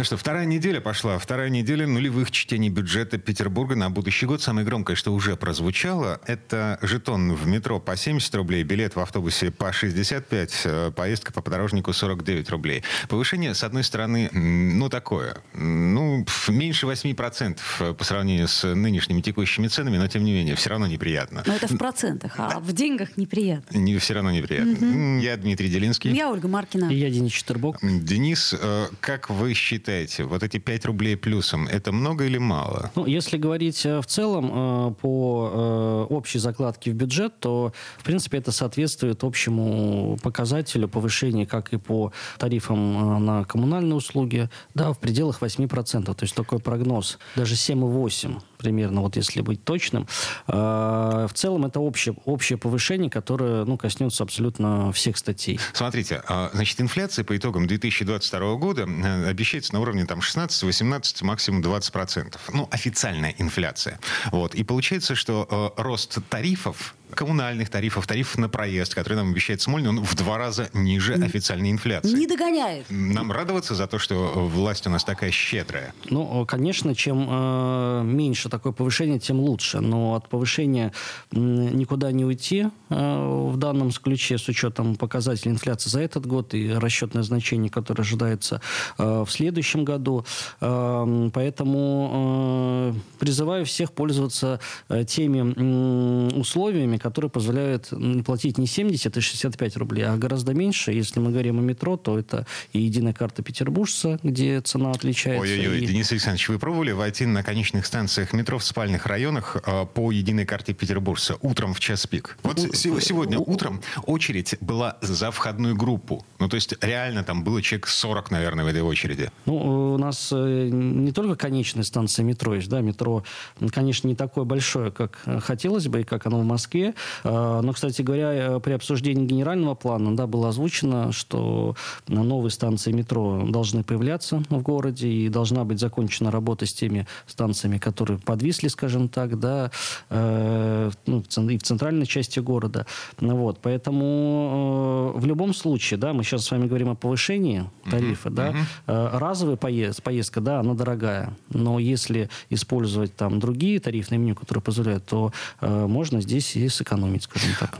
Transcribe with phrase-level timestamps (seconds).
[0.00, 1.18] Ну что, вторая неделя пошла.
[1.18, 4.40] Вторая неделя нулевых чтений бюджета Петербурга на будущий год.
[4.40, 9.50] Самое громкое, что уже прозвучало, это жетон в метро по 70 рублей, билет в автобусе
[9.50, 12.82] по 65, э, поездка по подорожнику 49 рублей.
[13.10, 19.98] Повышение, с одной стороны, ну такое, ну меньше 8% по сравнению с нынешними текущими ценами,
[19.98, 21.42] но тем не менее, все равно неприятно.
[21.44, 23.76] Но это в процентах, а в деньгах неприятно.
[23.76, 24.72] Не, все равно неприятно.
[24.72, 25.18] Угу.
[25.20, 26.10] Я Дмитрий Делинский.
[26.14, 26.90] Я Ольга Маркина.
[26.90, 27.76] И я Денис Четербок.
[27.82, 32.90] Денис, э, как вы считаете, считаете, вот эти 5 рублей плюсом, это много или мало?
[32.94, 38.04] Ну, если говорить э, в целом э, по э, общей закладке в бюджет, то, в
[38.04, 44.98] принципе, это соответствует общему показателю повышения как и по тарифам на коммунальные услуги, да, в
[44.98, 46.04] пределах 8%.
[46.04, 50.06] То есть такой прогноз, даже 7,8% примерно, вот если быть точным.
[50.46, 55.58] В целом это общее, общее повышение, которое ну, коснется абсолютно всех статей.
[55.72, 58.82] Смотрите, а, значит, инфляция по итогам 2022 года
[59.26, 62.42] обещается на уровне там 16, 18, максимум 20 процентов.
[62.52, 63.98] Ну, официальная инфляция.
[64.30, 64.54] Вот.
[64.54, 69.90] И получается, что э, рост тарифов коммунальных тарифов, тарифов на проезд, который нам обещает Смольный,
[69.90, 72.16] он в два раза ниже официальной инфляции.
[72.16, 72.86] Не догоняет.
[72.88, 75.92] Нам радоваться за то, что власть у нас такая щедрая?
[76.08, 79.80] Ну, конечно, чем э, меньше такое повышение, тем лучше.
[79.80, 80.92] Но от повышения
[81.32, 86.54] э, никуда не уйти э, в данном ключе с учетом показателей инфляции за этот год
[86.54, 88.60] и расчетное значение, которое ожидается
[88.98, 90.24] э, в следующем году.
[90.60, 97.92] Э, поэтому э, призываю всех пользоваться э, теми э, условиями, которые позволяют
[98.24, 100.92] платить не 70 и 65 рублей, а гораздо меньше.
[100.92, 105.42] Если мы говорим о метро, то это и единая карта петербуржца, где цена отличается.
[105.42, 105.86] Ой-ой-ой, и...
[105.86, 110.46] Денис Александрович, вы пробовали войти на конечных станциях метро в спальных районах э, по единой
[110.46, 112.38] карте петербуржца утром в час пик?
[112.42, 112.72] Вот у...
[112.72, 116.24] сегодня утром очередь была за входную группу.
[116.38, 119.30] Ну, то есть реально там было человек 40, наверное, в этой очереди.
[119.46, 123.24] Ну, у нас э, не только конечная станция метро есть, да, метро,
[123.72, 126.89] конечно, не такое большое, как хотелось бы, и как оно в Москве,
[127.24, 131.76] Э, но, кстати говоря, э, при обсуждении генерального плана да, было озвучено, что
[132.08, 137.78] новые станции метро должны появляться в городе, и должна быть закончена работа с теми станциями,
[137.78, 139.70] которые подвисли, скажем так, да,
[140.08, 142.86] э, ну, и в центральной части города.
[143.18, 148.34] Вот, поэтому в любом случае, да, мы сейчас с вами говорим о повышении тарифа, uh-huh.
[148.34, 148.54] да,
[148.86, 149.18] uh-huh.
[149.18, 155.06] разовая поезд, поездка, да, она дорогая, но если использовать там другие тарифные меню, которые позволяют,
[155.06, 157.78] то можно здесь и сэкономить, скажем так.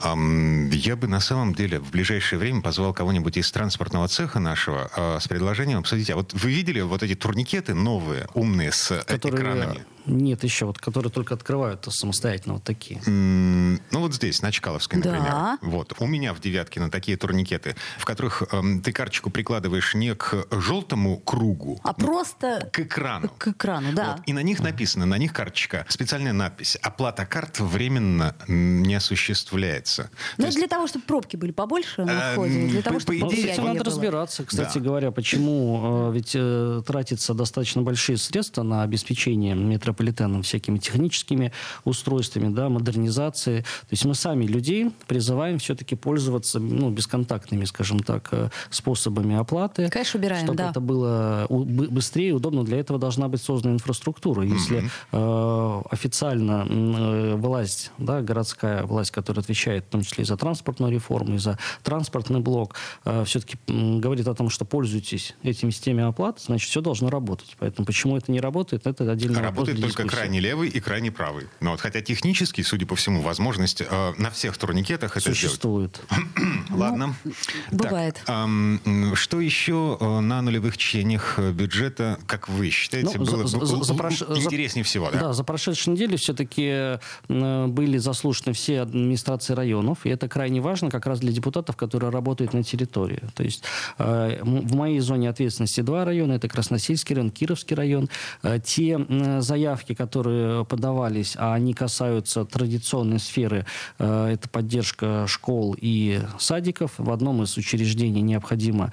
[0.72, 5.19] Я бы на самом деле в ближайшее время позвал кого-нибудь из транспортного цеха нашего а,
[5.19, 6.11] с предложением обсудить.
[6.11, 9.84] А вот вы видели вот эти турникеты новые, умные, с Которые экранами?
[10.06, 13.00] Нет, еще вот, которые только открывают самостоятельно вот такие.
[13.06, 15.31] ну вот здесь, на Чкаловской, например.
[15.31, 15.59] Да.
[15.62, 15.94] Вот.
[15.99, 20.47] У меня в девятке на такие турникеты, в которых эм, ты карточку прикладываешь не к
[20.50, 23.31] желтому кругу, а просто к экрану.
[23.39, 24.16] К экрану, да.
[24.16, 24.22] Вот.
[24.27, 26.77] И на них написано, на них карточка, специальная надпись.
[26.83, 30.10] Оплата карт временно не осуществляется.
[30.39, 30.56] Ну, есть...
[30.56, 33.19] для того, чтобы пробки были побольше на входе, для того, чтобы...
[33.19, 38.83] По идее, надо разбираться, кстати говоря, почему э, ведь э, тратится достаточно большие средства на
[38.83, 41.53] обеспечение метро метрополитеном всякими техническими
[41.84, 43.61] устройствами, да, модернизации.
[43.61, 49.89] То есть мы сами людей призываем все-таки пользоваться ну, бесконтактными, скажем так, э, способами оплаты.
[49.89, 50.71] Конечно, убираем, чтобы да.
[50.71, 52.65] это было быстрее и удобно.
[52.65, 54.45] Для этого должна быть создана инфраструктура.
[54.45, 55.83] Если mm-hmm.
[55.83, 60.93] э, официально э, власть, да, городская власть, которая отвечает в том числе и за транспортную
[60.93, 62.75] реформу, и за транспортный блок,
[63.05, 67.57] э, все-таки э, говорит о том, что пользуйтесь этими системами оплаты, значит, все должно работать.
[67.59, 71.46] Поэтому почему это не работает, это отдельный работает вопрос только крайне левый и крайне правый.
[71.60, 76.00] Но вот, хотя технически, судя по всему, возможность э, на всех турникетах это Существует.
[76.10, 76.71] сделать.
[76.71, 77.15] Ладно.
[77.24, 77.32] Ну,
[77.71, 78.21] бывает.
[78.24, 83.65] Так, э, что еще э, на нулевых чтениях бюджета, как вы считаете, ну, было за,
[83.65, 84.22] за, за прош...
[84.22, 85.10] интереснее всего?
[85.10, 85.21] Да?
[85.21, 86.98] да, за прошедшую неделю все-таки
[87.28, 92.10] э, были заслушаны все администрации районов, и это крайне важно как раз для депутатов, которые
[92.10, 93.22] работают на территории.
[93.34, 93.65] То есть
[93.98, 98.09] э, в моей зоне ответственности два района, это Красносельский район, Кировский район.
[98.42, 98.98] Э, те
[99.38, 103.67] заявки, заявки, которые подавались, а они касаются традиционной сферы,
[103.99, 106.93] это поддержка школ и садиков.
[106.99, 108.93] В одном из учреждений необходимо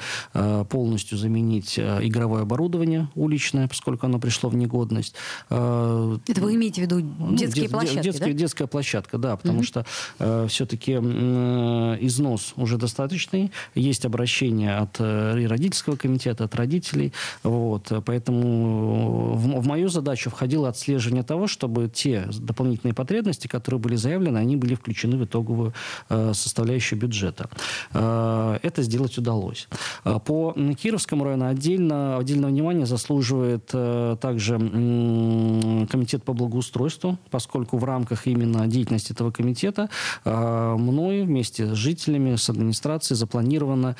[0.70, 5.16] полностью заменить игровое оборудование уличное, поскольку оно пришло в негодность.
[5.50, 8.34] Это вы имеете в виду ну, детские ну, площадки, детская, да?
[8.34, 9.66] Детская площадка, да, потому угу.
[9.66, 9.86] что
[10.20, 17.14] э, все-таки э, износ уже достаточный, есть обращение от э, родительского комитета, от родителей,
[17.44, 23.96] вот, поэтому в, в мою задачу входило отслеживание того, чтобы те дополнительные потребности, которые были
[23.96, 25.74] заявлены, они были включены в итоговую
[26.10, 27.50] э, составляющую бюджета.
[27.94, 29.68] Э, это сделать удалось.
[30.04, 38.28] Э, по Кировскому району отдельно, отдельного внимания заслуживает также комитет по благоустройству, поскольку в рамках
[38.28, 39.90] именно деятельности этого комитета
[40.26, 43.96] э, мною вместе с жителями, с администрацией запланировано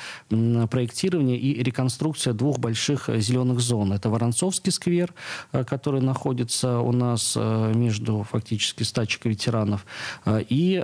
[0.70, 3.92] проектирование и реконструкция двух больших зеленых зон.
[3.92, 5.14] Это Воронцовский сквер,
[5.52, 9.84] который находится у нас э, между фактически стачкой ветеранов,
[10.26, 10.82] и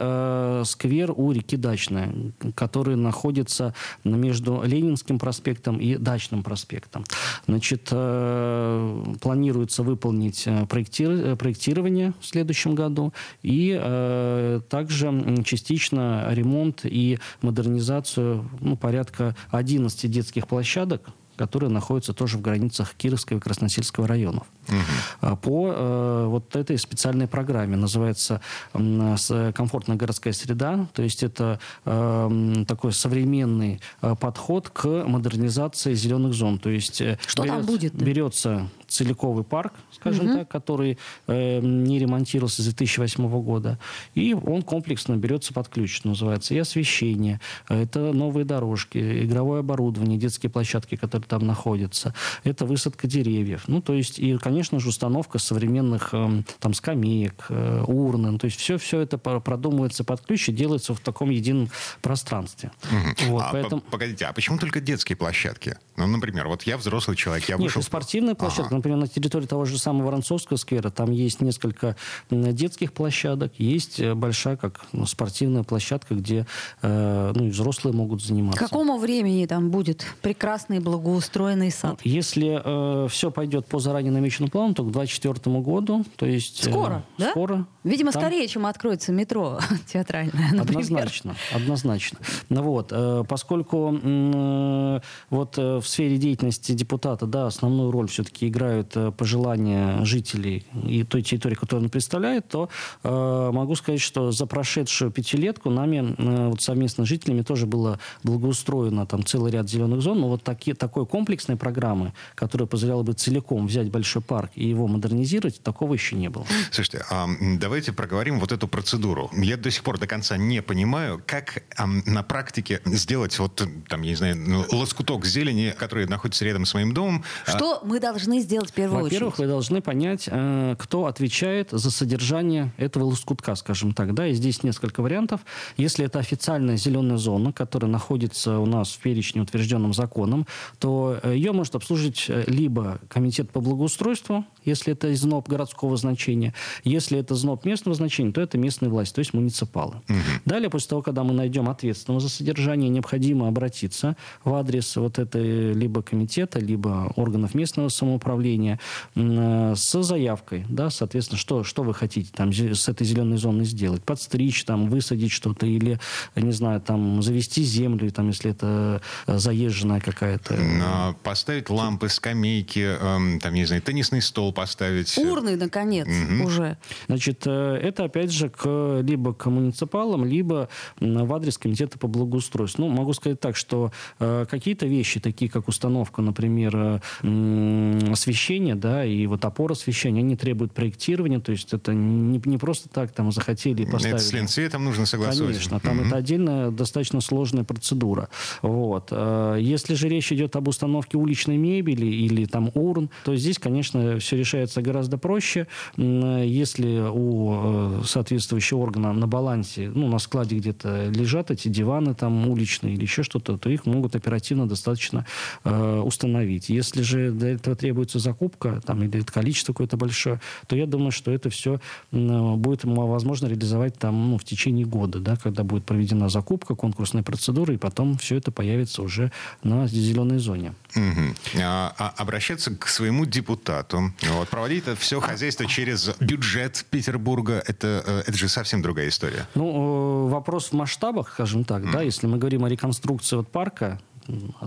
[0.64, 2.12] сквер у реки Дачная,
[2.54, 3.74] который находится
[4.04, 7.04] между Ленинским проспектом и Дачным проспектом.
[7.46, 13.12] Значит, планируется выполнить проектирование в следующем году
[13.42, 22.38] и э, также частично ремонт и модернизацию ну, порядка 11 детских площадок, которые находятся тоже
[22.38, 24.46] в границах Кировского и Красносельского районов.
[24.68, 25.36] Угу.
[25.36, 28.40] По э, вот этой специальной программе называется
[28.72, 36.34] э, «Комфортная городская среда», то есть это э, такой современный э, подход к модернизации зеленых
[36.34, 36.58] зон.
[36.58, 37.94] То есть э, Что берет, там будет?
[37.94, 40.38] берется целиковый парк, скажем угу.
[40.38, 43.78] так, который э, не ремонтировался с 2008 года.
[44.14, 46.54] И он комплексно берется под ключ, называется.
[46.54, 52.14] И освещение, это новые дорожки, игровое оборудование, детские площадки, которые там находятся.
[52.44, 53.64] Это высадка деревьев.
[53.66, 58.30] Ну, то есть, и, конечно же, установка современных э, там скамеек, э, урны.
[58.30, 61.68] Ну, то есть, все, все это продумывается под ключ и делается в таком едином
[62.00, 62.70] пространстве.
[62.84, 63.30] Угу.
[63.32, 63.80] Вот, а, поэтому...
[63.80, 65.76] Погодите, а почему только детские площадки?
[65.96, 67.82] Ну, например, вот я взрослый человек, я Нет, вышел...
[67.82, 71.96] спортивная площадка, ага например, на территории того же самого Воронцовского сквера, там есть несколько
[72.30, 76.46] детских площадок, есть э, большая как ну, спортивная площадка, где
[76.82, 78.58] э, ну, и взрослые могут заниматься.
[78.58, 82.00] К какому времени там будет прекрасный благоустроенный сад?
[82.04, 86.66] Если э, все пойдет по заранее намеченному плану, то к 2024 году, то есть...
[86.66, 87.30] Э, скоро, э, да?
[87.30, 87.66] Скоро.
[87.84, 88.22] Видимо, там...
[88.22, 90.84] скорее, чем откроется метро театральное, например.
[90.84, 92.18] Однозначно, однозначно.
[92.50, 95.00] Ну, вот, э, поскольку э,
[95.30, 100.66] вот э, в сфере деятельности депутата, да, основную роль все-таки играет играют э, пожелания жителей
[100.86, 102.68] и той территории, которую он представляет, то
[103.02, 107.98] э, могу сказать, что за прошедшую пятилетку нами э, вот совместно с жителями тоже было
[108.22, 113.12] благоустроено там целый ряд зеленых зон, но вот таки, такой комплексной программы, которая позволяла бы
[113.12, 116.46] целиком взять большой парк и его модернизировать, такого еще не было.
[116.70, 117.26] Слушайте, а
[117.58, 119.30] давайте проговорим вот эту процедуру.
[119.34, 124.02] Я до сих пор до конца не понимаю, как а, на практике сделать вот там,
[124.02, 127.24] я не знаю, ну, лоскуток зелени, который находится рядом с моим домом.
[127.46, 127.84] Что а...
[127.84, 129.46] мы должны сделать делать в первую Во-первых, очередь?
[129.46, 134.14] вы должны понять, э, кто отвечает за содержание этого лоскутка, скажем так.
[134.14, 134.28] Да?
[134.28, 135.40] И здесь несколько вариантов.
[135.76, 140.46] Если это официальная зеленая зона, которая находится у нас в перечне, утвержденном законом,
[140.78, 146.54] то э, ее может обслужить э, либо комитет по благоустройству, если это ЗНОП городского значения.
[146.84, 149.96] Если это ЗНОП местного значения, то это местная власть, то есть муниципалы.
[150.08, 150.18] Угу.
[150.44, 155.72] Далее, после того, когда мы найдем ответственного за содержание, необходимо обратиться в адрес вот этой
[155.72, 162.30] либо комитета, либо органов местного самоуправления э, с заявкой, да, соответственно, что, что вы хотите
[162.32, 164.02] там с этой зеленой зоной сделать.
[164.02, 165.98] Подстричь, там, высадить что-то или,
[166.36, 171.14] не знаю, там, завести землю, там, если это заезженная какая-то.
[171.22, 175.16] Поставить лампы, скамейки, эм, там, не знаю, теннисный стол поставить.
[175.18, 176.46] Урны, наконец, угу.
[176.46, 176.78] уже.
[177.06, 180.68] Значит, э, это опять же к, либо к муниципалам, либо
[181.00, 182.84] в адрес комитета по благоустройству.
[182.84, 189.04] Ну, могу сказать так, что э, какие-то вещи, такие как установка, например, э, освещения, да,
[189.04, 193.30] и вот опор освещения, они требуют проектирования, то есть это не, не просто так там
[193.30, 194.16] захотели и поставили.
[194.16, 195.52] Это с Ленцветом нужно согласовать.
[195.52, 196.06] Конечно, там угу.
[196.06, 198.28] это отдельная достаточно сложная процедура.
[198.62, 199.12] Вот.
[199.58, 204.36] Если же речь идет об установке уличной мебели или там урн, то здесь, конечно, все
[204.36, 205.68] решается гораздо проще.
[205.96, 212.48] Если у э, соответствующего органа на балансе, ну, на складе где-то лежат эти диваны там
[212.48, 215.24] уличные или еще что-то, то их могут оперативно достаточно
[215.64, 216.68] э, установить.
[216.68, 221.30] Если же для этого требуется закупка там, или количество какое-то большое, то я думаю, что
[221.30, 226.74] это все будет возможно реализовать там, ну, в течение года, да, когда будет проведена закупка,
[226.74, 229.30] конкурсная процедура, и потом все это появится уже
[229.62, 230.74] на зеленой зоне.
[230.96, 231.60] Угу.
[231.62, 238.22] А, обращаться к своему депутату, вот, проводить это все хозяйство через бюджет Петербурга, это, э,
[238.26, 239.46] это же совсем другая история.
[239.54, 241.92] Ну, э, вопрос в масштабах, скажем так, mm.
[241.92, 244.00] да, если мы говорим о реконструкции вот парка,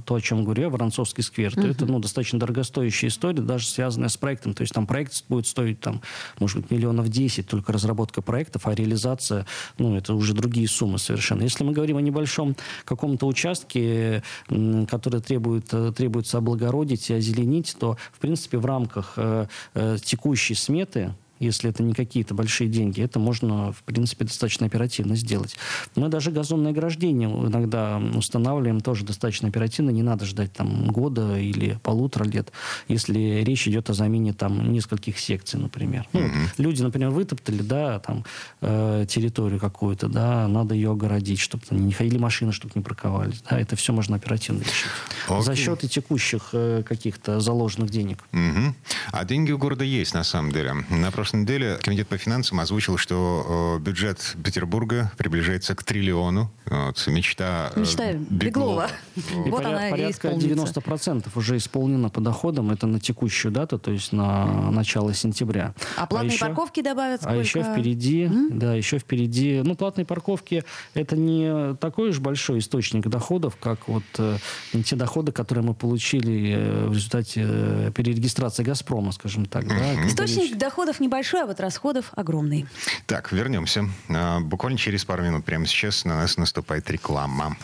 [0.05, 1.71] то, о чем говорю я, Воронцовский сквер, то uh-huh.
[1.71, 4.53] это ну, достаточно дорогостоящая история, даже связанная с проектом.
[4.53, 6.01] То есть там проект будет стоить, там,
[6.39, 9.45] может быть, миллионов 10, только разработка проектов, а реализация,
[9.77, 11.43] ну, это уже другие суммы совершенно.
[11.43, 17.97] Если мы говорим о небольшом каком-то участке, который требует, э, требуется облагородить и озеленить, то,
[18.13, 23.20] в принципе, в рамках э, э, текущей сметы если это не какие-то большие деньги, это
[23.20, 25.56] можно, в принципе, достаточно оперативно сделать.
[25.96, 31.79] Мы даже газонное ограждение иногда устанавливаем тоже достаточно оперативно, не надо ждать там года или
[31.84, 32.51] полутора лет,
[32.88, 36.08] если речь идет о замене там нескольких секций, например.
[36.13, 36.50] Ну, mm-hmm.
[36.58, 38.25] люди, например, вытоптали, да, там
[38.62, 43.60] э, территорию какую-то, да, надо ее огородить, чтобы не ходили машины, чтобы не парковались, да,
[43.60, 44.91] это все можно оперативно решить.
[45.27, 45.41] Okay.
[45.41, 48.24] За счет и текущих э, каких-то заложенных денег.
[48.32, 48.74] Mm-hmm.
[49.12, 50.74] А деньги у города есть, на самом деле.
[50.89, 56.50] На прошлой неделе Комитет по финансам озвучил, что э, бюджет Петербурга приближается к триллиону.
[56.65, 58.89] Вот, мечта, э, мечта Беглова.
[59.17, 59.46] Беглова.
[59.46, 62.72] И вот она порядка и 90% уже исполнено по доходам.
[62.72, 65.74] Это на текущую дату, то есть на начало сентября.
[65.98, 67.38] А платные а еще, парковки добавят сколько?
[67.38, 68.53] А еще впереди, mm?
[68.53, 69.62] да, еще впереди.
[69.63, 74.38] Ну, платные парковки это не такой уж большой источник доходов, как вот э,
[74.86, 79.65] те доходы, которые мы получили э, в результате э, перерегистрации Газпрома, скажем так.
[79.65, 79.96] Mm-hmm.
[79.96, 82.67] Да, источник доходов небольшой небольшой, а вот расходов огромный.
[83.07, 83.89] Так, вернемся.
[84.09, 87.57] А, буквально через пару минут прямо сейчас на нас наступает реклама.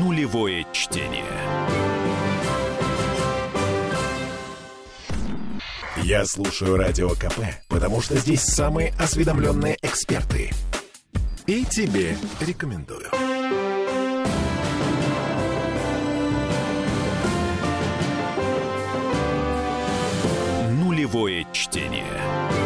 [0.00, 1.24] Нулевое чтение.
[6.02, 10.50] Я слушаю Радио КП, потому что здесь самые осведомленные эксперты.
[11.46, 13.10] И тебе рекомендую.
[21.12, 22.61] Живое чтение.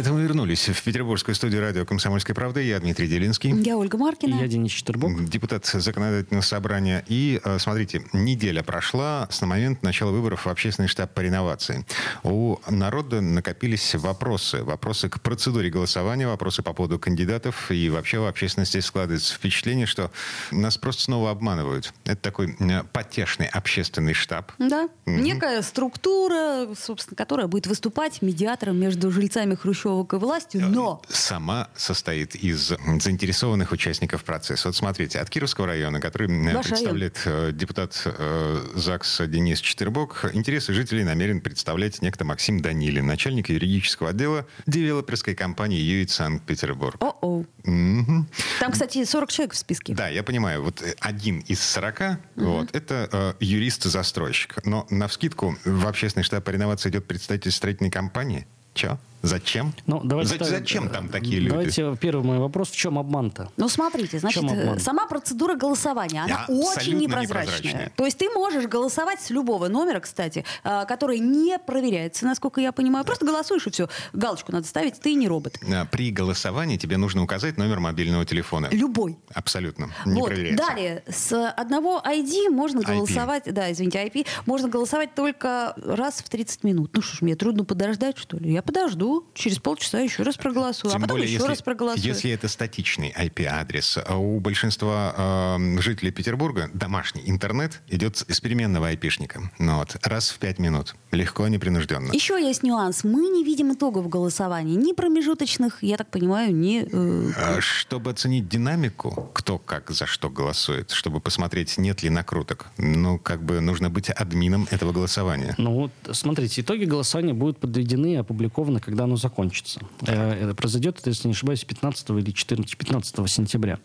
[0.00, 2.58] Это мы вернулись в петербургскую студию радио «Комсомольская правда».
[2.58, 3.50] Я Дмитрий Делинский.
[3.60, 4.36] Я Ольга Маркина.
[4.36, 5.28] И я Денис Четербок.
[5.28, 7.04] Депутат законодательного собрания.
[7.06, 11.84] И, э, смотрите, неделя прошла с момента начала выборов в общественный штаб по реновации.
[12.22, 14.64] У народа накопились вопросы.
[14.64, 17.70] Вопросы к процедуре голосования, вопросы по поводу кандидатов.
[17.70, 20.10] И вообще в общественности складывается впечатление, что
[20.50, 21.92] нас просто снова обманывают.
[22.06, 24.50] Это такой э, потешный общественный штаб.
[24.56, 24.88] Да.
[25.04, 25.16] Угу.
[25.16, 31.02] Некая структура, собственно, которая будет выступать медиатором между жильцами Хрущева к власти, э, но...
[31.08, 34.68] Сама состоит из заинтересованных участников процесса.
[34.68, 37.48] Вот смотрите, от Кировского района, который Ваш представляет район.
[37.48, 44.10] Э, депутат э, ЗАГС Денис Четербок, интересы жителей намерен представлять некто Максим Данилин, начальник юридического
[44.10, 46.96] отдела девелоперской компании «Юит Санкт-Петербург».
[47.00, 47.44] О-о.
[47.64, 48.26] Угу.
[48.60, 49.94] Там, кстати, 40 человек в списке.
[49.94, 50.62] Да, я понимаю.
[50.62, 52.16] Вот один из 40, угу.
[52.36, 54.64] вот, это э, юрист-застройщик.
[54.64, 58.46] Но на вскидку в общественный штаб по реновации идет представитель строительной компании.
[58.74, 58.98] Че?
[59.22, 59.74] Зачем?
[59.86, 61.50] Ну, давайте За, зачем там такие люди?
[61.50, 62.70] Давайте первый мой вопрос.
[62.70, 63.50] В чем обман-то?
[63.56, 64.42] Ну, смотрите, значит,
[64.80, 67.42] сама процедура голосования, она Я очень непрозрачная.
[67.44, 67.92] непрозрачная.
[67.96, 72.72] То есть ты можешь голосовать с любого номера, кстати, а, который не проверяется, насколько я
[72.72, 73.04] понимаю.
[73.04, 73.88] Просто голосуешь и все.
[74.12, 75.58] Галочку надо ставить, ты не робот.
[75.70, 78.68] А, при голосовании тебе нужно указать номер мобильного телефона.
[78.70, 79.18] Любой.
[79.34, 79.90] Абсолютно.
[80.06, 80.28] Не вот.
[80.28, 80.66] проверяется.
[80.66, 83.52] Далее, с одного ID можно голосовать, IP.
[83.52, 86.90] да, извините, IP, можно голосовать только раз в 30 минут.
[86.94, 88.52] Ну что ж, мне трудно подождать, что ли?
[88.52, 91.62] Я подожду через полчаса еще раз проголосую, а Тем а потом более, еще если, раз
[91.62, 92.04] проголосую.
[92.06, 98.88] Если это статичный IP-адрес, а у большинства э, жителей Петербурга домашний интернет идет с переменного
[98.88, 99.50] айпишника.
[99.58, 100.94] Ну, вот, раз в пять минут.
[101.10, 102.12] Легко, непринужденно.
[102.12, 103.04] Еще есть нюанс.
[103.04, 104.76] Мы не видим итогов голосования.
[104.76, 106.86] Ни промежуточных, я так понимаю, ни...
[106.90, 107.60] Э...
[107.60, 113.42] Чтобы оценить динамику, кто как за что голосует, чтобы посмотреть, нет ли накруток, ну, как
[113.42, 115.54] бы нужно быть админом этого голосования.
[115.58, 119.80] Ну, вот, смотрите, итоги голосования будут подведены и опубликованы, когда когда оно закончится.
[120.02, 123.78] Э, это произойдет, если не ошибаюсь, 15 или 14, 15 сентября.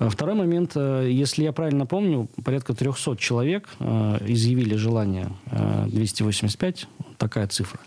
[0.00, 0.72] Э, второй момент.
[0.74, 3.68] Э, если я правильно помню, порядка 300 человек
[4.26, 5.28] изъявили желание
[5.86, 7.78] 285 такая цифра,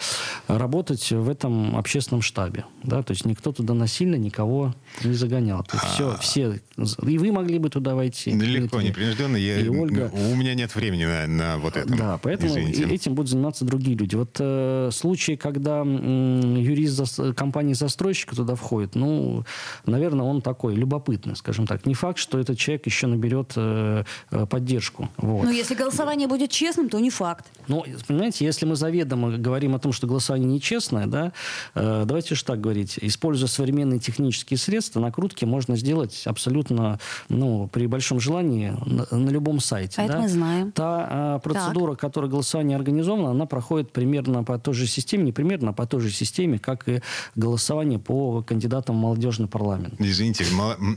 [0.47, 2.65] работать в этом общественном штабе.
[2.83, 3.03] Да?
[3.03, 5.63] То есть никто туда насильно никого не загонял.
[5.63, 6.59] То есть все, все,
[7.05, 8.31] и вы могли бы туда войти.
[8.31, 9.37] Легко, непринужденно.
[9.37, 10.11] Я, и Ольга.
[10.13, 11.89] У меня нет времени на, на вот это.
[11.95, 12.85] Да, поэтому Извините.
[12.85, 14.15] этим будут заниматься другие люди.
[14.15, 19.43] Вот э, случаи, когда м, юрист за, компании-застройщика туда входит, ну,
[19.85, 21.85] наверное, он такой любопытный, скажем так.
[21.85, 25.09] Не факт, что этот человек еще наберет э, э поддержку.
[25.17, 25.43] Вот.
[25.43, 27.45] Ну, если голосование будет честным, то не факт.
[27.67, 31.33] Ну, понимаете, если мы заведомо говорим о том, что голосование нечестное, да,
[31.75, 32.97] э, давайте же так говорить.
[33.01, 36.99] Используя современные технические средства, накрутки можно сделать абсолютно,
[37.29, 40.01] ну, при большом желании на, на любом сайте.
[40.01, 40.13] А да?
[40.13, 40.71] это мы знаем.
[40.71, 41.99] Та э, процедура, так.
[41.99, 46.01] которой голосование организовано, она проходит примерно по той же системе, не примерно, а по той
[46.01, 47.01] же системе, как и
[47.35, 49.95] голосование по кандидатам в молодежный парламент.
[49.99, 50.45] Извините,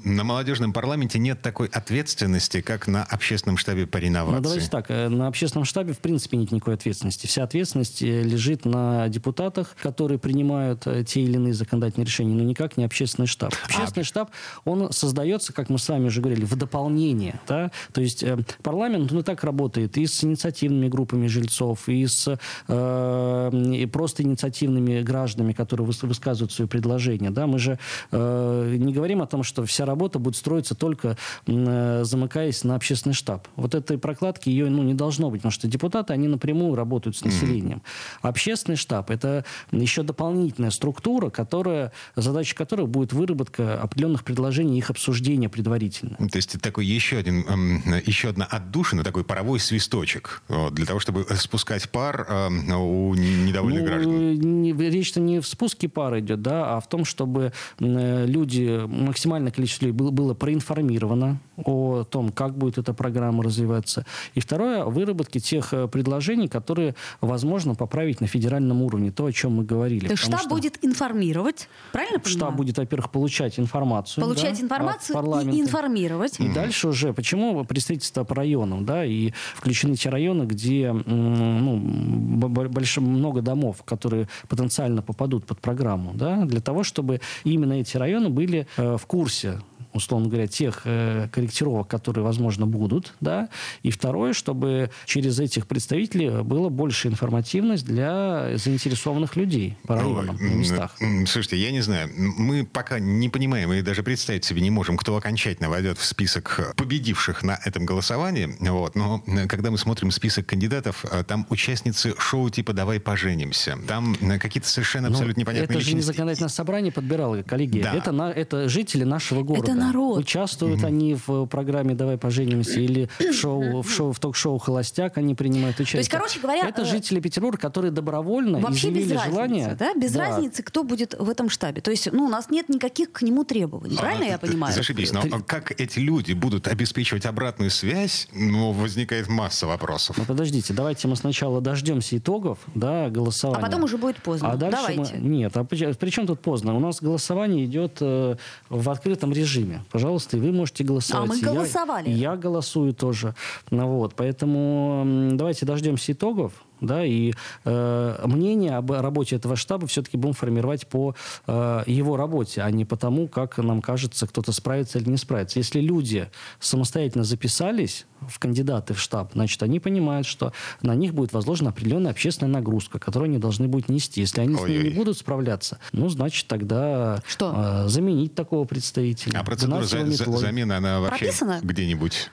[0.04, 4.36] на молодежном парламенте нет такой ответственности, как на общественном штабе по реновации.
[4.36, 4.86] Ну, давайте так.
[4.88, 7.26] Э, на общественном штабе, в принципе, нет никакой ответственности.
[7.26, 12.42] Вся ответственность э, лежит на депутатах, которые принимают э, те или иные законодательные решения, но
[12.42, 13.52] никак не общественный штаб.
[13.62, 14.06] А общественный а...
[14.06, 14.30] штаб,
[14.64, 17.40] он создается, как мы с вами уже говорили, в дополнение.
[17.48, 17.70] Да?
[17.92, 18.24] То есть
[18.62, 22.38] парламент, он и так работает и с инициативными группами жильцов, и с
[22.68, 27.30] э, и просто инициативными гражданами, которые высказывают свои предложения.
[27.30, 27.46] Да?
[27.46, 27.78] Мы же
[28.10, 31.16] э, не говорим о том, что вся работа будет строиться только
[31.46, 33.48] э, замыкаясь на общественный штаб.
[33.56, 37.24] Вот этой прокладки ее ну, не должно быть, потому что депутаты, они напрямую работают с
[37.24, 37.82] населением.
[38.20, 44.90] Общественный штаб– это еще дополнительная структура, которая, задача которой будет выработка определенных предложений и их
[44.90, 46.16] обсуждение предварительно.
[46.16, 50.42] То есть такой еще, один, эм, еще одна отдушина, такой паровой свисточек
[50.72, 54.90] для того, чтобы спускать пар э, у недовольных ну, граждан.
[54.90, 59.86] речь-то не в спуске пара идет, да, а в том, чтобы э, люди, максимальное количество
[59.86, 64.04] людей было, было проинформировано о том, как будет эта программа развиваться.
[64.34, 69.56] И второе, выработки тех э, предложений, которые возможно поправить на федеральном уровне, то, о чем
[69.56, 70.08] мы говорили.
[70.08, 72.38] То штаб что будет информировать, правильно понимаю?
[72.38, 74.24] Штаб будет, во-первых, получать информацию.
[74.24, 76.40] Получать да, информацию и информировать.
[76.40, 76.54] И mm-hmm.
[76.54, 83.42] дальше уже, почему представительство по районам, да, и включены те районы, где ну, больше, много
[83.42, 88.96] домов, которые потенциально попадут под программу, да, для того, чтобы именно эти районы были э,
[88.96, 89.60] в курсе
[89.92, 93.48] условно говоря, тех э, корректировок, которые, возможно, будут, да,
[93.82, 100.54] и второе, чтобы через этих представителей было больше информативность для заинтересованных людей по районам, на
[100.54, 100.96] местах.
[101.26, 105.16] Слушайте, я не знаю, мы пока не понимаем и даже представить себе не можем, кто
[105.16, 111.04] окончательно войдет в список победивших на этом голосовании, вот, но когда мы смотрим список кандидатов,
[111.10, 115.74] э, там участницы шоу типа «Давай поженимся», там э, какие-то совершенно ну, абсолютно непонятные это
[115.74, 115.90] личности.
[115.90, 117.94] Же не законодательное собрание подбирало, коллеги, да.
[117.94, 119.72] это, на, это жители нашего города.
[119.72, 120.18] Это народ.
[120.18, 120.86] Участвуют угу.
[120.86, 125.78] они в программе «Давай поженимся» или в, шоу, в, шоу, в ток-шоу «Холостяк» они принимают
[125.80, 125.98] участие.
[125.98, 126.68] То есть, короче говоря...
[126.68, 129.66] Это э, жители Петербурга, которые добровольно Вообще изъявили без желание...
[129.66, 130.00] Разницы, да?
[130.00, 130.20] Без да.
[130.20, 131.80] разницы, кто будет в этом штабе.
[131.80, 133.96] То есть, ну, у нас нет никаких к нему требований.
[133.96, 134.74] Правильно а, я понимаю?
[134.74, 135.12] Зашибись.
[135.12, 135.30] Но Ты...
[135.46, 140.16] как эти люди будут обеспечивать обратную связь, ну, возникает масса вопросов.
[140.18, 143.58] Ну, подождите, давайте мы сначала дождемся итогов, да, голосования.
[143.58, 144.52] А потом уже будет поздно.
[144.52, 145.16] А дальше давайте.
[145.16, 145.28] Мы...
[145.28, 146.74] Нет, а при чем тут поздно?
[146.76, 148.36] У нас голосование идет э,
[148.68, 149.71] в открытом режиме.
[149.90, 151.30] Пожалуйста, и вы можете голосовать.
[151.30, 152.10] А мы голосовали.
[152.10, 153.34] Я, я голосую тоже.
[153.70, 156.52] Ну, вот, поэтому давайте дождемся итогов
[156.82, 157.32] да, и
[157.64, 161.14] э, мнение об работе этого штаба все-таки будем формировать по
[161.46, 165.58] э, его работе, а не по тому, как нам кажется, кто-то справится или не справится.
[165.58, 166.28] Если люди
[166.60, 172.10] самостоятельно записались в кандидаты в штаб, значит, они понимают, что на них будет возложена определенная
[172.10, 174.20] общественная нагрузка, которую они должны будут нести.
[174.20, 174.66] Если они Ой-ой.
[174.66, 177.84] с ней не будут справляться, ну, значит, тогда что?
[177.84, 179.38] Э, заменить такого представителя.
[179.38, 181.60] А процедура за, за, замены, она вообще Прописана?
[181.62, 182.30] где-нибудь?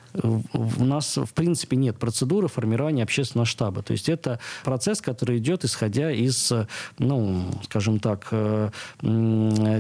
[0.54, 3.84] У нас, в принципе, нет процедуры формирования общественного штаба.
[3.84, 6.52] То есть это процесс, который идет исходя из,
[6.98, 8.70] ну, скажем так, э,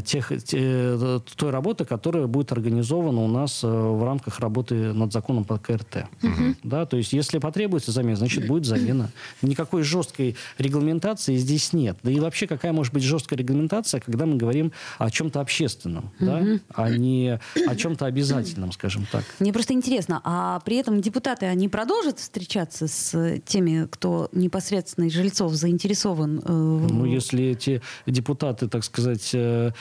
[0.05, 5.45] тех, те, той работы, которая будет организована у нас э, в рамках работы над законом
[5.45, 6.05] по КРТ.
[6.21, 6.55] Угу.
[6.63, 9.09] Да, то есть если потребуется замена, значит будет замена.
[9.41, 11.97] Никакой жесткой регламентации здесь нет.
[12.03, 16.25] Да и вообще какая может быть жесткая регламентация, когда мы говорим о чем-то общественном, угу.
[16.25, 16.43] да,
[16.73, 19.23] а не о чем-то обязательном, скажем так.
[19.39, 25.05] Мне просто интересно, а при этом депутаты, они продолжат встречаться с теми, кто не непосредственно
[25.05, 26.41] из жильцов заинтересован?
[26.43, 29.71] Э, ну, если эти депутаты, так сказать, э,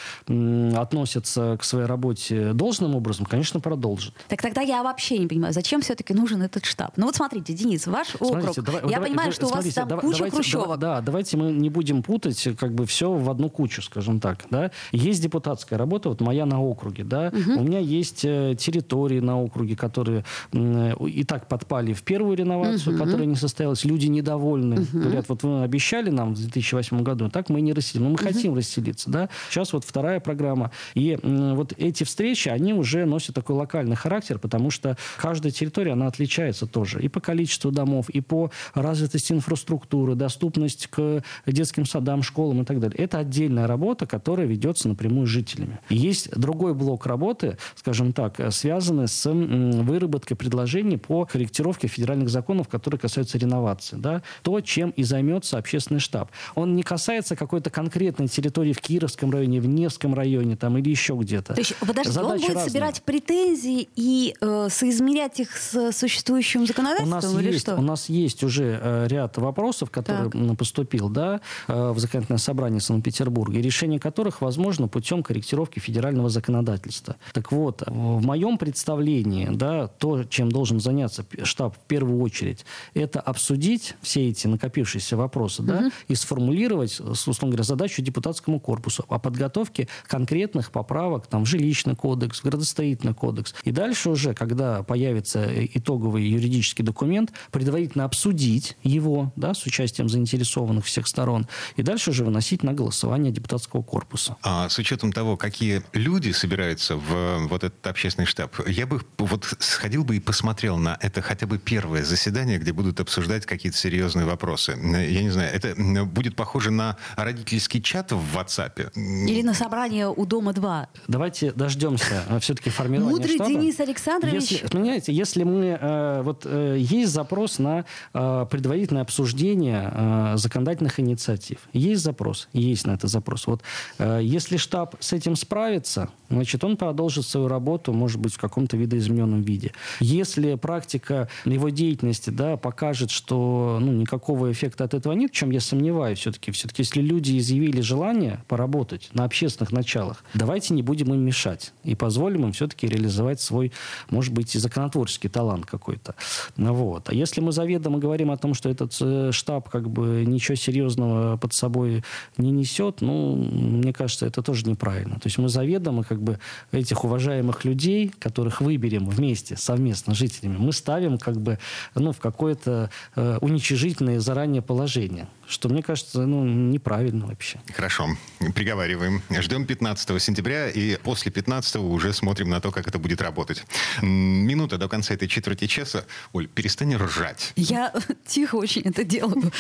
[0.77, 4.15] относятся к своей работе должным образом, конечно, продолжат.
[4.29, 6.93] Так тогда я вообще не понимаю, зачем все-таки нужен этот штаб?
[6.97, 8.65] Ну вот смотрите, Денис, ваш смотрите, округ.
[8.65, 10.79] Давай, я давай, понимаю, что смотрите, у вас там давай, куча давайте, хрущевок.
[10.79, 14.45] Да, давайте мы не будем путать как бы все в одну кучу, скажем так.
[14.51, 14.71] Да?
[14.93, 17.05] Есть депутатская работа, вот моя на округе.
[17.05, 17.33] Да?
[17.33, 17.61] Угу.
[17.61, 23.05] У меня есть э, территории на округе, которые и так подпали в первую реновацию, угу.
[23.05, 23.85] которая не состоялась.
[23.85, 24.81] Люди недовольны недовольны.
[24.81, 24.99] Угу.
[24.99, 28.05] Говорят, вот вы обещали нам в 2008 году, так мы не расселим.
[28.05, 28.25] Но мы угу.
[28.25, 29.11] хотим расселиться.
[29.11, 29.29] Да?
[29.51, 30.71] Сейчас вот вторая программа.
[30.95, 36.07] И вот эти встречи, они уже носят такой локальный характер, потому что каждая территория, она
[36.07, 37.03] отличается тоже.
[37.03, 42.81] И по количеству домов, и по развитости инфраструктуры, доступность к детским садам, школам и так
[42.81, 42.97] далее.
[42.99, 45.81] Это отдельная работа, которая ведется напрямую с жителями.
[45.89, 52.69] И есть другой блок работы, скажем так, связанный с выработкой предложений по корректировке федеральных законов,
[52.69, 53.97] которые касаются реновации.
[53.97, 54.23] Да?
[54.43, 56.31] То, чем и займется общественный штаб.
[56.55, 61.15] Он не касается какой-то конкретной территории в Кировском районе, в Невском районе там, или еще
[61.15, 61.55] где-то.
[61.55, 62.71] То есть, подожди, Задачи он будет разные.
[62.71, 67.13] собирать претензии и э, соизмерять их с существующим законодательством?
[67.13, 67.77] У нас, или есть, что?
[67.77, 70.59] у нас есть уже э, ряд вопросов, которые так.
[70.59, 77.17] поступил да, э, в законодательное собрание Санкт-Петербурга, и решение которых возможно путем корректировки федерального законодательства.
[77.33, 83.21] Так вот, в моем представлении, да, то, чем должен заняться штаб в первую очередь, это
[83.21, 85.69] обсудить все эти накопившиеся вопросы, угу.
[85.69, 91.97] да, и сформулировать, условно говоря, задачу депутатскому корпусу о подготовке конкретных поправок там, в жилищный
[91.97, 93.55] кодекс, в градостроительный кодекс.
[93.65, 100.85] И дальше уже, когда появится итоговый юридический документ, предварительно обсудить его да, с участием заинтересованных
[100.85, 104.37] всех сторон, и дальше уже выносить на голосование депутатского корпуса.
[104.43, 109.57] А с учетом того, какие люди собираются в вот этот общественный штаб, я бы вот
[109.59, 114.18] сходил бы и посмотрел на это хотя бы первое заседание, где будут обсуждать какие-то серьезные
[114.27, 114.73] вопросы.
[114.73, 118.93] Я не знаю, это будет похоже на родительский чат в WhatsApp?
[118.97, 120.87] Или на собрание у Дома-2?
[121.09, 123.51] Давайте дождемся э, все-таки формирования Мудрый штаба.
[123.51, 124.51] Денис Александрович.
[124.51, 125.79] Если, понимаете, если мы...
[125.81, 131.59] Э, вот э, есть запрос на э, предварительное обсуждение законодательных инициатив.
[131.73, 132.49] Есть запрос?
[132.53, 133.47] Есть на это запрос.
[133.47, 133.63] Вот
[133.99, 139.43] если штаб с этим справится, значит, он продолжит свою работу, может быть, в каком-то видоизмененном
[139.43, 139.73] виде.
[140.01, 145.51] Если практика его деятельности да, покажет, что ну, никакого эффекта от этого нет, в чем
[145.51, 146.51] я сомневаюсь все-таки.
[146.51, 151.95] Все-таки, если люди изъявили желание поработать на общественных началах, давайте не будем им мешать и
[151.95, 153.73] позволим им все-таки реализовать свой,
[154.11, 156.15] может быть, и законотворческий талант какой-то.
[156.57, 157.11] Вот.
[157.11, 161.37] А если мы заведомо говорим о том, что этот э, штаб как бы ничего серьезного
[161.37, 162.03] под собой
[162.39, 165.17] не несет, ну, мне кажется, это тоже неправильно.
[165.17, 166.39] То есть мы заведомо как бы
[166.73, 171.59] этих уважаемых людей, которых выберем вместе, совместно жителями, мы ставим как бы
[171.95, 177.61] ну, в какое-то э, уничижительное заранее положение что, мне кажется, ну, неправильно вообще.
[177.75, 178.09] Хорошо,
[178.55, 179.23] приговариваем.
[179.31, 183.65] Ждем 15 сентября, и после 15 уже смотрим на то, как это будет работать.
[184.03, 186.05] Минута до конца этой четверти часа.
[186.33, 187.53] Оль, перестань ржать.
[187.57, 187.93] Я
[188.27, 189.51] тихо очень это делаю.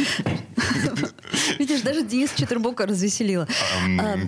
[1.58, 3.46] Видишь, даже Денис Четвербока развеселила.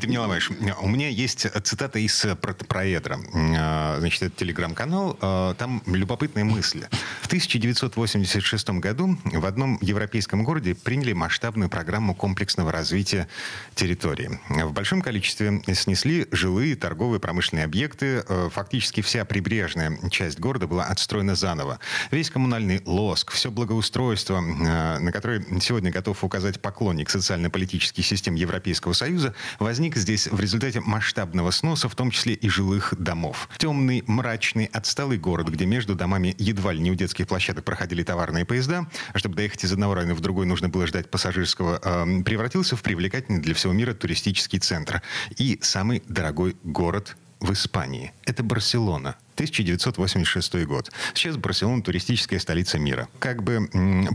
[0.00, 0.50] Ты мне ломаешь.
[0.80, 2.26] У меня есть цитата из
[2.68, 3.18] проедра.
[3.34, 5.18] А, значит, это телеграм-канал.
[5.20, 6.84] А, там любопытная мысль.
[7.22, 13.26] В 1986 году в одном европейском городе приняли масштаб масштабную программу комплексного развития
[13.74, 14.38] территории.
[14.48, 18.22] В большом количестве снесли жилые, торговые, промышленные объекты.
[18.28, 21.80] Э, фактически вся прибрежная часть города была отстроена заново.
[22.12, 28.92] Весь коммунальный лоск, все благоустройство, э, на которое сегодня готов указать поклонник социально-политических систем Европейского
[28.92, 33.48] Союза, возник здесь в результате масштабного сноса, в том числе и жилых домов.
[33.58, 38.44] Темный, мрачный, отсталый город, где между домами едва ли не у детских площадок проходили товарные
[38.44, 38.86] поезда.
[39.12, 42.76] А чтобы доехать из одного района в другой, нужно было ждать пассажиров пассажирского э, превратился
[42.76, 45.02] в привлекательный для всего мира туристический центр.
[45.36, 48.12] И самый дорогой город в Испании.
[48.26, 49.16] Это Барселона.
[49.34, 50.90] 1986 год.
[51.14, 53.08] Сейчас Барселона туристическая столица мира.
[53.18, 53.68] Как бы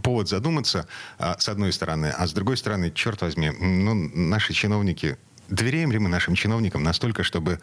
[0.04, 5.18] повод задуматься, а, с одной стороны, а с другой стороны, черт возьми, ну, наши чиновники
[5.48, 7.60] Доверяем ли мы нашим чиновникам настолько, чтобы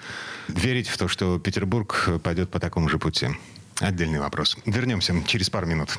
[0.46, 3.30] верить в то, что Петербург пойдет по такому же пути?
[3.80, 4.56] Отдельный вопрос.
[4.66, 5.98] Вернемся через пару минут.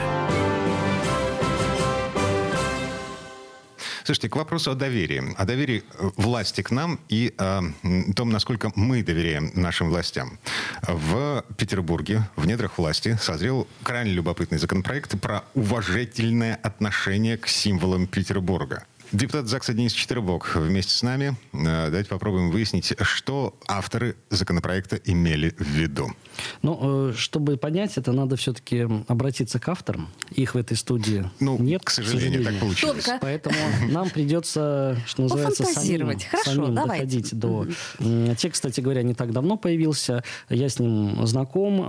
[4.11, 5.23] Слушайте, к вопросу о доверии.
[5.37, 7.61] О доверии э, власти к нам и о
[8.13, 10.37] том, насколько мы доверяем нашим властям.
[10.81, 18.83] В Петербурге, в недрах власти, созрел крайне любопытный законопроект про уважительное отношение к символам Петербурга.
[19.13, 21.37] Депутат ЗАГСа Денис Четвербок вместе с нами.
[21.53, 26.13] Э, давайте попробуем выяснить, что авторы законопроекта имели в виду.
[26.61, 30.09] Ну, э, чтобы понять это, надо все-таки обратиться к авторам.
[30.31, 32.51] Их в этой студии ну, нет, к сожалению, к сожалению.
[32.51, 33.05] так получилось.
[33.05, 33.19] Только...
[33.21, 33.55] Поэтому
[33.89, 37.67] нам придется, что называется, самим, Хорошо, самим доходить до...
[38.37, 40.23] Текст, кстати говоря, не так давно появился.
[40.49, 41.81] Я с ним знаком.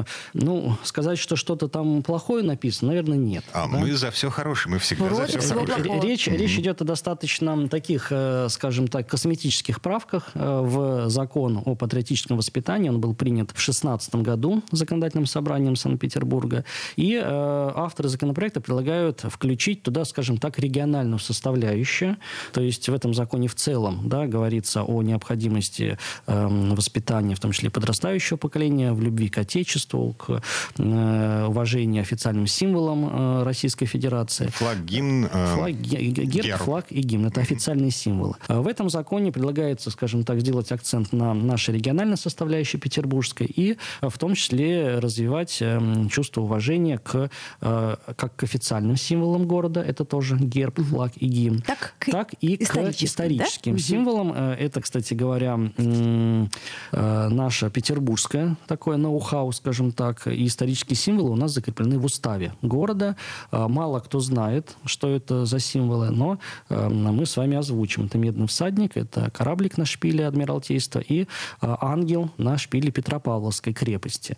[0.00, 3.44] Э, ну, сказать, что что-то там плохое написано, наверное, нет.
[3.52, 3.78] А да?
[3.78, 4.74] мы за все хорошее.
[4.74, 6.00] Мы всегда Против за все хорошее.
[6.00, 6.36] Речь, mm-hmm.
[6.36, 12.88] речь идет о достаточно таких, э, скажем так, косметических правках в закон о патриотическом воспитании.
[12.88, 16.64] Он был принят в 16 2016 году законодательным собранием Санкт-Петербурга.
[16.96, 22.16] И э, авторы законопроекта предлагают включить туда, скажем так, региональную составляющую.
[22.52, 27.52] То есть в этом законе в целом да, говорится о необходимости э, воспитания, в том
[27.52, 30.42] числе подрастающего поколения, в любви к Отечеству, к
[30.78, 34.48] э, уважению официальным символам э, Российской Федерации.
[34.48, 37.26] Флаг, гимн, э, флаг, герб, герб, флаг и гимн.
[37.26, 38.34] Это официальные символы.
[38.48, 43.75] Э, в этом законе предлагается, скажем так, сделать акцент на нашей региональной составляющей петербургской и
[44.00, 50.04] в том числе развивать эм, чувство уважения к, э, как к официальным символам города, это
[50.04, 53.78] тоже герб, флаг и гимн, так, так и к историческим да?
[53.78, 54.32] символам.
[54.34, 56.46] Э, это, кстати говоря, э,
[56.92, 63.16] наше петербургское такое ноу-хау, скажем так, и исторические символы у нас закреплены в уставе города.
[63.50, 68.06] Мало кто знает, что это за символы, но мы с вами озвучим.
[68.06, 71.26] Это медный всадник, это кораблик на шпиле Адмиралтейства и
[71.60, 72.92] ангел на шпиле
[73.66, 74.36] Петропавловской крепости.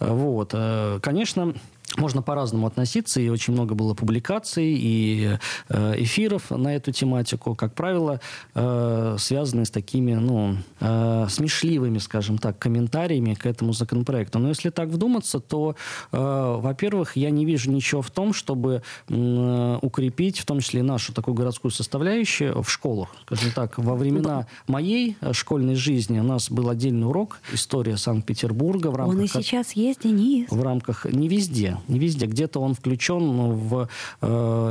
[0.00, 0.50] Вот.
[0.52, 1.54] Э, конечно,
[1.96, 7.74] можно по-разному относиться, и очень много было публикаций и э, эфиров на эту тематику, как
[7.74, 8.20] правило,
[8.54, 14.38] э, связанные с такими, ну, э, смешливыми, скажем так, комментариями к этому законопроекту.
[14.38, 15.76] Но если так вдуматься, то,
[16.10, 21.70] во-первых, я не вижу ничего в том, чтобы укрепить, в том числе нашу такую городскую
[21.70, 23.08] составляющую в школах.
[23.24, 28.88] Скажем так, во времена моей школьной жизни у нас был отдельный урок «История Санкт-Петербурга».
[28.90, 30.50] В рамках, Он и сейчас есть, Денис.
[30.50, 32.26] В рамках, не везде, не везде.
[32.26, 33.88] Где-то он включен в,
[34.20, 34.26] э,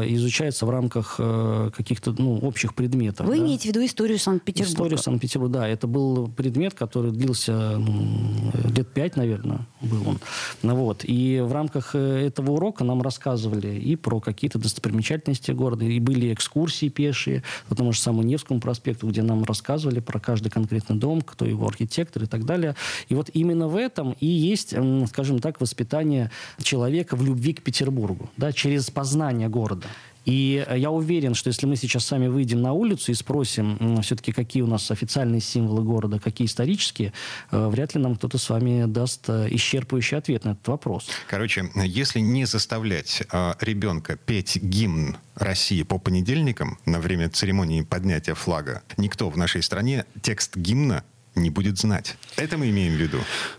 [0.08, 3.28] изучается в рамках э, каких-то ну, общих предметов.
[3.28, 3.43] Вы да?
[3.43, 4.73] имеете в виду историю Санкт-Петербурга?
[4.73, 5.67] Историю Санкт-Петербурга, да.
[5.67, 10.19] Это был предмет, который длился ну, лет пять, наверное, был он.
[10.63, 11.04] Ну, вот.
[11.04, 16.34] И в рамках э, этого урока нам рассказывали и про какие-то достопримечательности города, и были
[16.34, 21.21] экскурсии пешие по тому же самому Невскому проспекту, где нам рассказывали про каждый конкретный дом,
[21.21, 22.75] кто его архитектор и так далее.
[23.10, 24.73] И вот именно в этом и есть,
[25.08, 29.88] скажем так, воспитание человека человека в любви к Петербургу, да, через познание города.
[30.26, 34.63] И я уверен, что если мы сейчас сами выйдем на улицу и спросим все-таки, какие
[34.63, 37.13] у нас официальные символы города, какие исторические,
[37.52, 41.10] э, вряд ли нам кто-то с вами даст э, исчерпывающий ответ на этот вопрос.
[41.30, 48.34] Короче, если не заставлять э, ребенка петь гимн России по понедельникам на время церемонии поднятия
[48.34, 51.04] флага, никто в нашей стране текст гимна
[51.36, 52.15] не будет знать.
[52.38, 53.17] Это мы имеем в виду.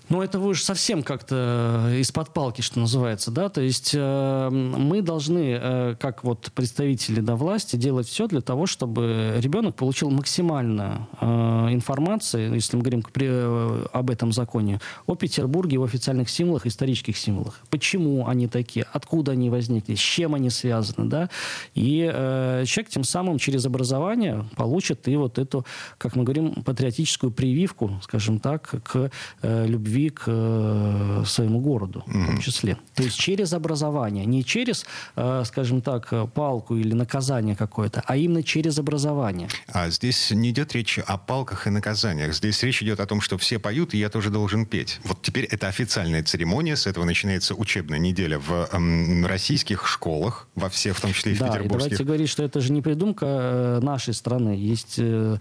[0.09, 3.49] Ну, это вы уж совсем как-то э, из-под палки, что называется, да?
[3.49, 8.67] То есть э, мы должны, э, как вот представители да, власти, делать все для того,
[8.67, 11.27] чтобы ребенок получил максимально э,
[11.73, 17.17] информации, если мы говорим при, э, об этом законе, о Петербурге, о официальных символах, исторических
[17.17, 17.61] символах.
[17.71, 21.31] Почему они такие, откуда они возникли, с чем они связаны, да?
[21.75, 25.67] И э, человек тем самым через образование получит и вот эту,
[25.99, 29.11] как мы говорим, патриотическую прививку прививку, скажем так, к
[29.43, 32.23] э, любви к э, своему городу mm-hmm.
[32.23, 32.77] в том числе.
[32.95, 38.43] То есть через образование, не через, э, скажем так, палку или наказание какое-то, а именно
[38.43, 39.49] через образование.
[39.69, 42.35] А здесь не идет речь о палках и наказаниях.
[42.35, 45.01] Здесь речь идет о том, что все поют, и я тоже должен петь.
[45.05, 50.69] Вот теперь это официальная церемония, с этого начинается учебная неделя в э, российских школах, во
[50.69, 51.87] всех, в том числе и в да, петербургских.
[51.87, 54.57] И давайте говорить, что это же не придумка э, нашей страны.
[54.57, 55.39] Есть э,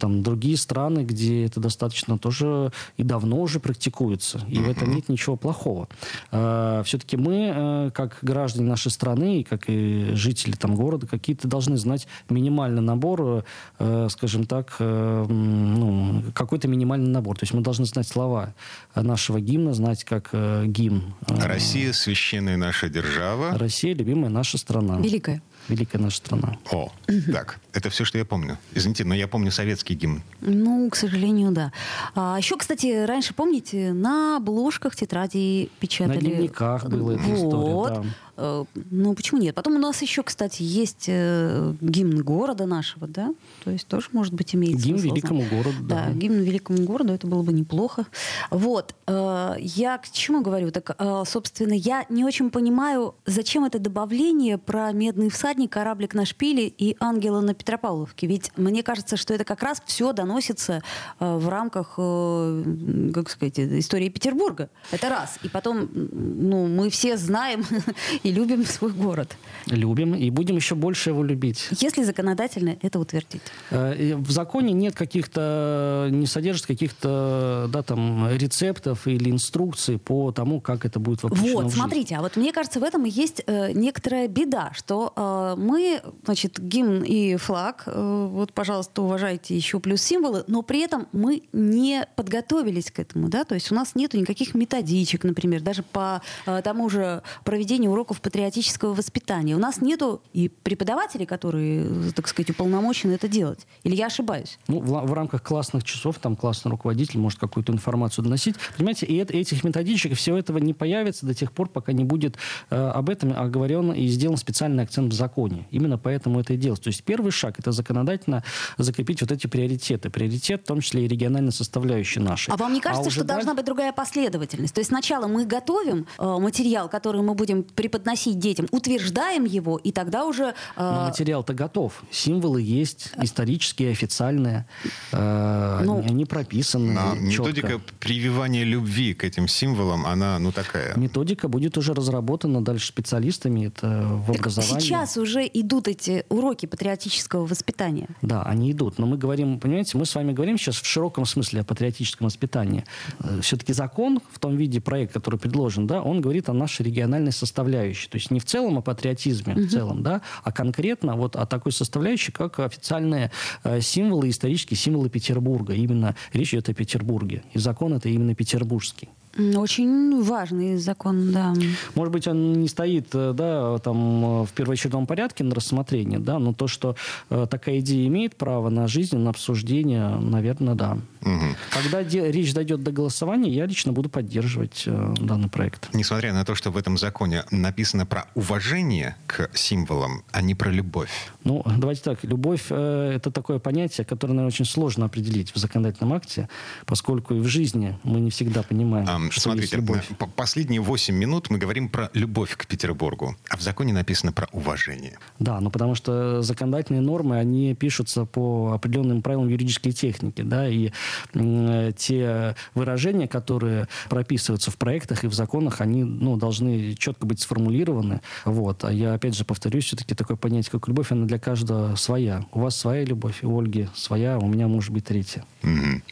[0.00, 4.40] там другие страны, где это достаточно тоже и давно уже практикуется.
[4.48, 5.88] И в этом нет ничего плохого.
[6.30, 11.46] А, Все-таки мы, э, как граждане нашей страны, и как и жители там города, какие-то
[11.46, 13.44] должны знать минимальный набор,
[13.78, 17.36] э, скажем так, э, ну, какой-то минимальный набор.
[17.36, 18.54] То есть мы должны знать слова
[18.94, 21.14] нашего гимна, знать как гимн.
[21.28, 23.58] Россия священная наша держава.
[23.58, 24.98] Россия любимая наша страна.
[24.98, 26.56] Великая великая наша страна.
[26.70, 26.92] О,
[27.32, 28.58] так, это все, что я помню.
[28.74, 30.22] Извините, но я помню советский гимн.
[30.40, 31.72] Ну, к сожалению, да.
[32.14, 36.16] А, еще, кстати, раньше, помните, на обложках тетради печатали...
[36.16, 37.36] На дневниках была эта вот.
[37.36, 38.08] история, да.
[38.38, 39.54] Э, ну почему нет?
[39.54, 43.34] Потом у нас еще, кстати, есть э, гимн города нашего, да?
[43.64, 45.56] То есть тоже, может быть, имеет Гимн смысл, великому да.
[45.56, 46.04] городу, да.
[46.06, 48.06] Да, гимн великому городу, это было бы неплохо.
[48.50, 48.94] Вот.
[49.06, 50.70] Э, я к чему говорю?
[50.70, 50.96] Так,
[51.26, 56.96] собственно, я не очень понимаю, зачем это добавление про медный всадник, кораблик на шпиле и
[57.00, 58.26] ангела на Петропавловке.
[58.26, 60.82] Ведь мне кажется, что это как раз все доносится
[61.18, 64.70] в рамках, как сказать, истории Петербурга.
[64.90, 65.38] Это раз.
[65.42, 67.64] И потом, ну, мы все знаем
[68.28, 69.36] и любим свой город.
[69.66, 71.68] Любим и будем еще больше его любить.
[71.80, 73.42] Если законодательно это утвердить.
[73.70, 80.84] В законе нет каких-то, не содержит каких-то, да, там, рецептов или инструкций по тому, как
[80.84, 84.28] это будет воплощено Вот, смотрите, а вот мне кажется, в этом и есть э, некоторая
[84.28, 90.44] беда, что э, мы, значит, гимн и флаг, э, вот, пожалуйста, уважайте еще плюс символы,
[90.46, 94.54] но при этом мы не подготовились к этому, да, то есть у нас нету никаких
[94.54, 99.54] методичек, например, даже по э, тому же проведению уроков патриотического воспитания.
[99.54, 103.66] У нас нету и преподавателей, которые, так сказать, уполномочены это делать.
[103.82, 104.58] Или я ошибаюсь?
[104.68, 108.56] Ну, в, в рамках классных часов там классный руководитель может какую-то информацию доносить.
[108.76, 112.36] Понимаете, и это, этих методичек, всего этого не появится до тех пор, пока не будет
[112.70, 115.66] э, об этом оговорен и сделан специальный акцент в законе.
[115.70, 116.84] Именно поэтому это и делается.
[116.84, 118.44] То есть первый шаг– это законодательно
[118.76, 120.10] закрепить вот эти приоритеты.
[120.10, 122.52] Приоритет, в том числе и региональной составляющей нашей.
[122.52, 123.44] А вам не кажется, а что далее...
[123.44, 124.74] должна быть другая последовательность?
[124.74, 127.62] То есть сначала мы готовим э, материал, который мы будем
[127.98, 130.54] преподносить детям, утверждаем его, и тогда уже...
[130.76, 130.92] Э...
[130.92, 132.02] Но материал-то готов.
[132.10, 134.66] Символы есть, исторические, официальные.
[135.12, 140.96] Э, ну, они прописаны Но методика прививания любви к этим символам, она, ну, такая...
[140.96, 144.80] Методика будет уже разработана дальше специалистами это в образовании.
[144.80, 148.08] Сейчас уже идут эти уроки патриотического воспитания.
[148.22, 148.98] Да, они идут.
[148.98, 152.84] Но мы говорим, понимаете, мы с вами говорим сейчас в широком смысле о патриотическом воспитании.
[153.20, 157.32] Э, Все-таки закон в том виде, проект, который предложен, да, он говорит о нашей региональной
[157.32, 157.87] составляющей.
[158.08, 159.62] То есть не в целом о патриотизме, угу.
[159.62, 163.30] в целом, да, а конкретно вот о такой составляющей, как официальные
[163.64, 165.74] э, символы, исторические символы Петербурга.
[165.74, 167.42] Именно речь идет о Петербурге.
[167.52, 169.08] И закон это именно петербургский.
[169.38, 171.54] Очень важный закон, да.
[171.94, 176.52] Может быть, он не стоит э, да, там, в первоочередном порядке на рассмотрении, да, но
[176.52, 176.96] то, что
[177.30, 180.98] э, такая идея имеет право на жизнь, на обсуждение, наверное, да.
[181.22, 181.56] Угу.
[181.70, 185.88] Когда де- речь дойдет до голосования, я лично буду поддерживать э, данный проект.
[185.94, 190.70] Несмотря на то, что в этом законе написано про уважение к символам, а не про
[190.70, 191.10] любовь.
[191.44, 192.24] Ну, давайте так.
[192.24, 196.48] Любовь э, это такое понятие, которое, наверное, очень сложно определить в законодательном акте,
[196.86, 200.08] поскольку и в жизни мы не всегда понимаем, а, что смотрите, любовь.
[200.36, 205.18] Последние 8 минут мы говорим про любовь к Петербургу, а в законе написано про уважение.
[205.38, 210.90] Да, ну потому что законодательные нормы, они пишутся по определенным правилам юридической техники, да, и
[211.34, 217.40] э, те выражения, которые прописываются в проектах и в законах, они, ну, должны четко быть
[217.40, 218.84] сформулированы, вот.
[218.84, 222.44] А я, опять же, повторюсь, все-таки такое понятие, как любовь, она для каждого своя.
[222.52, 225.44] У вас своя любовь, у Ольги своя, у меня может быть третья.
[225.62, 226.02] Mm-hmm.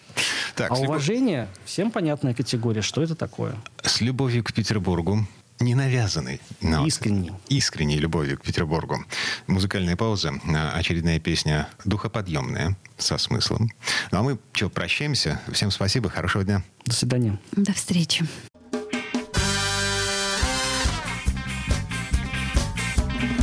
[0.57, 1.59] Так, а уважение любовь...
[1.67, 2.81] всем понятная категория.
[2.81, 3.55] Что это такое?
[3.83, 5.27] С любовью к Петербургу
[5.61, 7.33] не навязанной, но искренней.
[7.49, 9.05] искренней любовью к Петербургу.
[9.47, 10.33] Музыкальная пауза,
[10.75, 13.71] очередная песня духоподъемная, со смыслом.
[14.11, 15.41] Ну а мы что, прощаемся.
[15.53, 16.63] Всем спасибо, хорошего дня.
[16.87, 17.39] До свидания.
[17.53, 18.25] До встречи.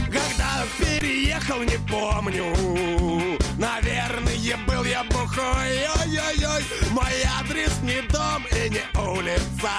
[0.08, 4.34] Когда переехал, не помню Наверное,
[4.68, 5.88] был я бухой.
[6.00, 9.72] Ой-ой-ой Мой адрес не дом и не улица.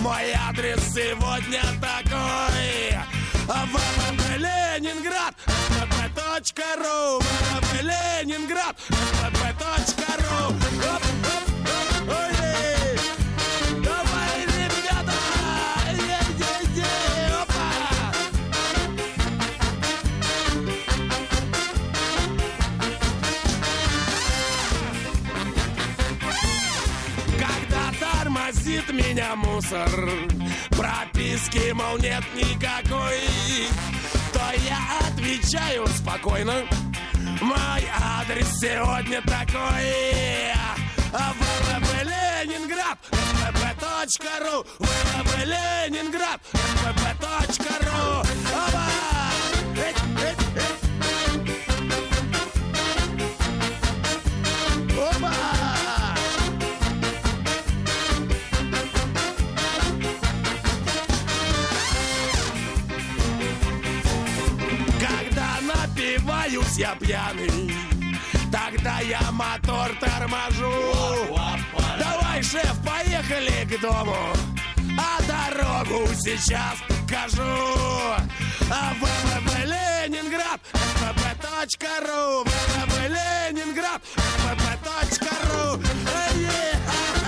[0.00, 2.98] Мой адрес сегодня такой.
[3.46, 10.54] ВВП Ленинград ВВП.ру ВВП Ленинград ВВП.ру
[28.42, 29.88] тормозит меня мусор.
[30.70, 33.20] Прописки, мол, нет никакой.
[34.32, 36.64] То я отвечаю спокойно.
[37.40, 40.52] Мой адрес сегодня такой.
[41.12, 42.98] ВВП Ленинград.
[43.10, 46.40] ВВП.ру ВВП Ленинград.
[46.52, 49.21] ВВП.ру Оба!
[66.82, 67.72] Я пьяный
[68.50, 70.72] Тогда я мотор торможу
[71.98, 74.16] Давай, шеф, поехали к дому
[74.98, 77.42] а дорогу сейчас покажу.
[78.70, 85.80] А ВВВ Ленинград, ФП.ру, ВВВ Ленинград, ФП.ру.
[86.12, 87.21] Оба!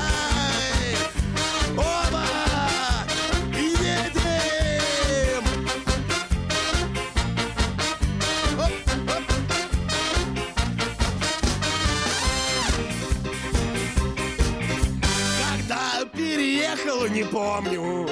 [17.08, 18.08] Не помню.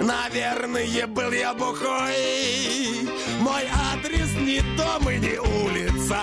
[0.00, 3.08] Наверное, был я бухой.
[3.40, 6.20] Мой адрес не дом и не улица.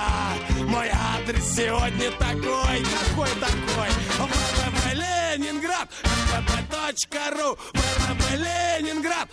[0.68, 3.90] Мой адрес сегодня такой, какой такой.
[4.18, 9.30] ВВВ Ленинград, ФП.ру ВВВ Ленинград,